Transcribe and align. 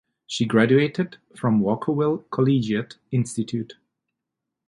She 0.25 0.47
graduated 0.47 1.17
from 1.35 1.61
Walkerville 1.61 2.23
Collegiate 2.31 2.95
Institute. 3.11 3.73